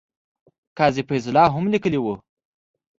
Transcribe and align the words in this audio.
قاضي 0.77 1.01
فیض 1.07 1.25
الله 1.29 1.47
هم 1.55 1.65
لیکلي 1.73 1.99
وو. 2.01 2.13